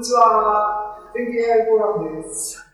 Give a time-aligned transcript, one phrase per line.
[0.00, 0.98] こんにちは。
[1.14, 2.66] 全景 AI フォーラムです。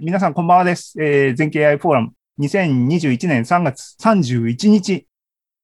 [0.00, 1.00] 皆さん、こんばんはです。
[1.00, 2.12] えー、全景 AI フォーラム。
[2.40, 5.06] 2021年3月31日、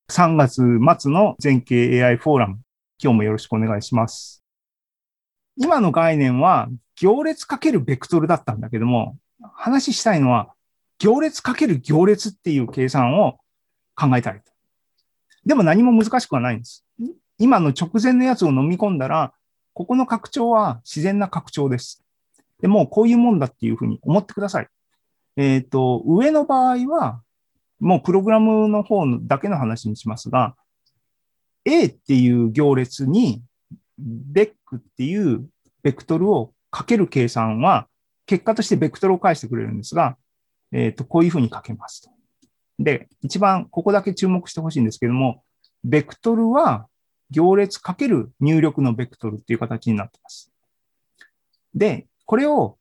[0.08, 0.62] 3月
[1.00, 2.61] 末の全景 AI フォーラム。
[3.03, 4.45] 今日もよろしくお願いします。
[5.56, 10.54] 今の概念は、行列かけるベクトルだったんだけども、話したいのは、
[11.01, 13.38] 行列かける行列っていう計算を
[13.96, 14.40] 考えたい。
[15.44, 16.87] でも何も難しくはないんです。
[17.37, 19.34] 今の直前のやつを飲み込んだら、
[19.75, 22.02] ここの拡張は自然な拡張です。
[22.60, 24.69] でもうこういうもんだっていうふうに思ってください。
[25.37, 27.20] えっ、ー、と、上の場合は、
[27.80, 30.55] もうプログラムの方だけの話にしますが、
[31.65, 33.42] A っていう行列に、
[33.98, 35.48] ベックっていう
[35.82, 37.88] ベクトルをかける計算は、
[38.27, 40.16] 結果としてベクトルを返してくれるんですが、
[40.73, 42.10] えっ、ー、と、こういうふうに書けますと。
[42.79, 45.43] で、一番ここだけ注目してほしいんですけども、
[45.82, 46.87] ベクトルは
[47.30, 50.52] 行列かける入力のベクトルっていう形になってます。
[51.74, 52.78] で、これを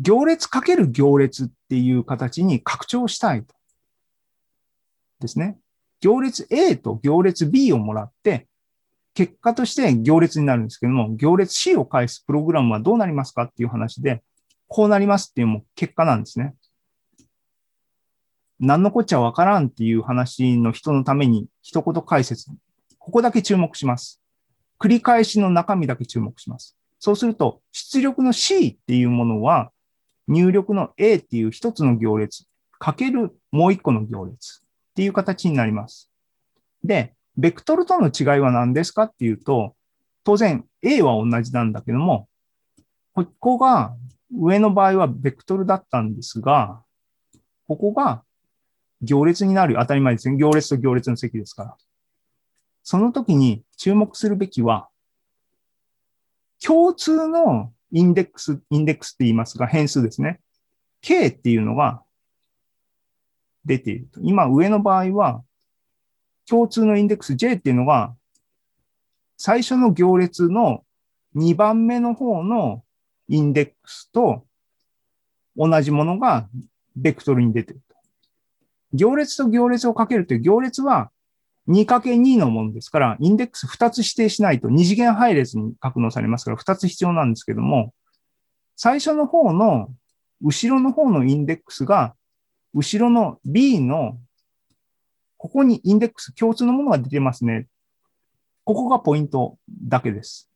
[0.00, 3.54] 行列かける行列っていう形に拡張したいと。
[5.20, 5.58] ですね。
[6.00, 8.48] 行列 A と行列 B をもらって、
[9.14, 14.22] 結果として行列になるんですけども、行列 C を返すプログラムはどうなりますかっていう話で、
[14.68, 16.54] こうなりますっていうも結果なんですね。
[18.58, 22.50] 何のこっちゃわからんっていう話の人のために一言解説。
[23.06, 24.20] ここだけ注目します。
[24.80, 26.76] 繰り返しの中身だけ注目します。
[26.98, 29.70] そうすると、出力の C っていうものは、
[30.26, 32.46] 入力の A っていう一つの行列、
[32.80, 36.10] かけるもう一個の行列っていう形になります。
[36.82, 39.76] で、ベクトルとの違いは何ですかっていうと、
[40.24, 42.28] 当然 A は同じなんだけども、
[43.14, 43.94] ここが
[44.36, 46.82] 上の場合はベクトルだったんですが、
[47.68, 48.24] ここが
[49.00, 50.36] 行列になる当たり前ですね。
[50.38, 51.76] 行列と行列の席ですから。
[52.88, 54.88] その時に注目するべきは、
[56.64, 60.38] 共通のインデックス、インデックスって言いますが、変数ですね。
[61.00, 62.04] K っていうのが
[63.64, 64.20] 出ていると。
[64.22, 65.42] 今、上の場合は、
[66.48, 68.14] 共通のインデックス J っていうのが、
[69.36, 70.84] 最初の行列の
[71.34, 72.84] 2番目の方の
[73.26, 74.46] インデックスと
[75.56, 76.48] 同じものが
[76.94, 77.96] ベクトルに出てると。
[78.92, 81.10] 行列と行列をかけるという行列は
[81.68, 87.92] 2×2 のものですから、インデックス2つ指定しないと2次元配列に格納されますから2つ必要なんですけども、
[88.76, 89.88] 最初の方の
[90.42, 92.14] 後ろの方のインデックスが、
[92.74, 94.18] 後ろの B の
[95.38, 97.66] ここにインデックス共通のものが出てますね。
[98.64, 100.50] ここがポイントだけです。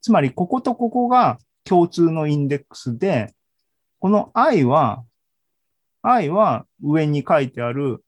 [0.00, 3.34] つまり、こことここが共通のインデックスで、
[3.98, 5.04] この i は
[6.02, 8.04] i は上に書いてある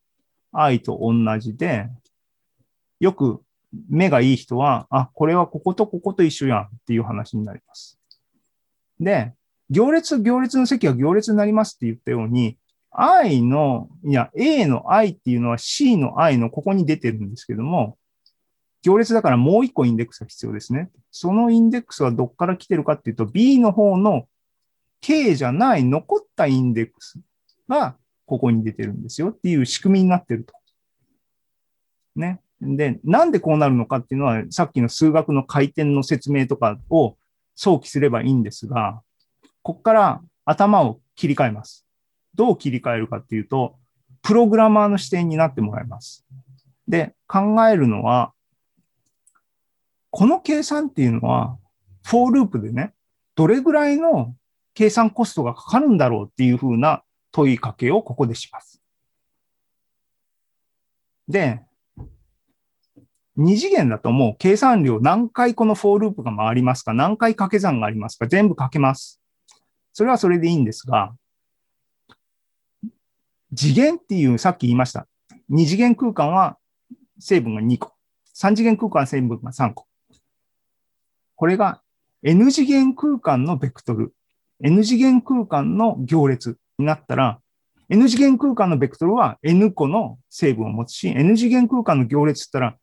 [0.51, 1.89] i と同じで、
[3.01, 3.41] よく
[3.89, 7.99] 目がいい人は、あ、これはこことここと一緒やんっていう話になります。
[8.99, 9.33] で、
[9.71, 12.57] 行列行列の席は行列になりますって言ったように、
[12.91, 17.97] i の、いや、a の i っていうのは c の i のここに出てるんですけども、
[18.83, 20.91] 行列だからもう一個インデックスが必要ですね。
[21.09, 24.27] そのインデックスはどっから来てるかっていうと、b の方の
[24.99, 27.19] k じゃない残ったインデックス
[27.67, 27.95] が
[28.27, 30.53] ここに出てるんですよっていう仕組みになってると。
[32.15, 32.41] ね。
[32.61, 37.17] で、なんでこうなるのかっていうのは、さっきの数学の回転の説明とかを
[37.55, 39.01] 想起すればいいんですが、
[39.63, 41.85] ここから頭を切り替えます。
[42.35, 43.75] どう切り替えるかっていうと、
[44.21, 46.25] プログラマーの視点になってもらいます。
[46.87, 48.33] で、考えるのは、
[50.11, 51.57] この計算っていうのは、
[52.03, 52.93] for loop でね、
[53.35, 54.35] どれぐらいの
[54.73, 58.81] 計算コストがかかるんだろうっていうふうな問いかけをここでします。
[61.27, 61.61] で、
[63.37, 66.93] 二次元だともう計算量何回この for loop が回りますか？
[66.93, 68.27] 何回掛け算がありますか？
[68.27, 69.21] 全部かけます。
[69.93, 71.13] それはそれでいいんですが、
[73.55, 75.07] 次元っていう、さっき言いました。
[75.49, 76.57] 二次元空間は
[77.19, 77.93] 成分が2個。
[78.33, 79.85] 三次元空間は成分が3個。
[81.35, 81.81] これが
[82.23, 84.13] N 次元空間のベクトル、
[84.63, 87.39] N 次元空間の行列になったら、
[87.89, 92.77] N 次元空間のベクトルは N 個の成分を持つし、N 次元空間の行列って言ったら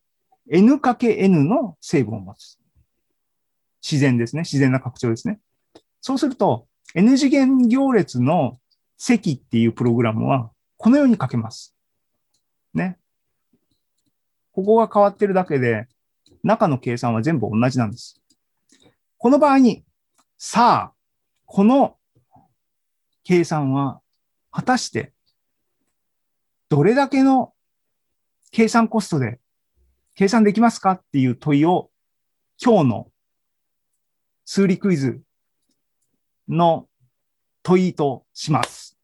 [0.51, 2.59] N かけ N の成分を持つ。
[3.83, 4.43] 自然ですね。
[4.43, 5.41] 自然な拡張ですね。
[6.01, 8.59] そうすると、N 次元行列の
[8.97, 11.75] 積っていうプログラムは、このように書けます。
[12.75, 12.99] ね。
[14.53, 15.87] ここが変わってるだけで、
[16.43, 18.21] 中の計算は全部同じなんです。
[19.19, 19.85] この場合に、
[20.39, 20.95] さあ、
[21.45, 21.97] この
[23.25, 24.01] 計算は
[24.51, 25.13] 果たして
[26.69, 27.53] どれだけの
[28.51, 29.41] 計算コストで
[30.19, 31.91] 計算できますかっていう問いを
[32.61, 33.07] 今日の
[34.45, 35.21] 数理クイズ
[36.49, 36.89] の
[37.63, 38.99] 問いとします。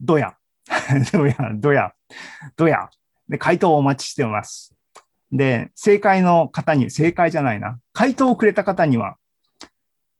[0.00, 0.38] どや
[1.12, 1.92] どや、どや、
[2.56, 2.88] どや。
[3.28, 4.74] で、回答をお待ちしてます。
[5.30, 7.78] で、正解の方に、正解じゃないな。
[7.92, 9.18] 回答をくれた方には、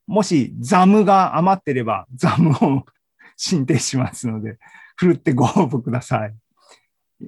[0.06, 2.85] もしザムが余ってれば、ザムを
[3.39, 4.59] 進呈しますので、
[4.97, 6.35] ふるってご応募ください。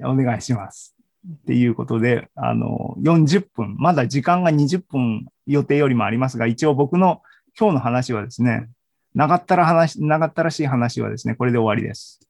[0.04, 0.99] お願いします。
[1.26, 7.22] っていうことで、あの、40分、まだ時間が20分予定よりもありますが、一応僕の
[7.58, 8.68] 今日の話はですね、
[9.14, 12.20] 長ったら話、長ったらしい話はですね、これで終わりです。